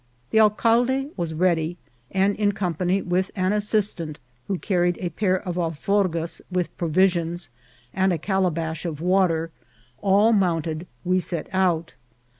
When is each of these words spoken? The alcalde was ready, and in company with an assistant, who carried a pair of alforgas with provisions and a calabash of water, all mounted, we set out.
The 0.31 0.39
alcalde 0.39 1.11
was 1.15 1.35
ready, 1.35 1.77
and 2.09 2.35
in 2.35 2.53
company 2.53 3.03
with 3.03 3.29
an 3.35 3.53
assistant, 3.53 4.19
who 4.47 4.57
carried 4.57 4.97
a 4.99 5.09
pair 5.11 5.37
of 5.39 5.57
alforgas 5.59 6.41
with 6.51 6.75
provisions 6.75 7.51
and 7.93 8.11
a 8.11 8.17
calabash 8.17 8.83
of 8.83 8.99
water, 8.99 9.51
all 10.01 10.33
mounted, 10.33 10.87
we 11.05 11.19
set 11.19 11.45
out. 11.53 11.93